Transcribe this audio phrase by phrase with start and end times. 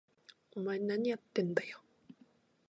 [0.55, 1.79] お前、なにやってんだよ！？